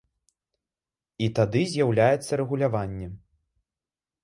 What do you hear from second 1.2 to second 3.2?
І тады з'яўляецца рэгуляванне.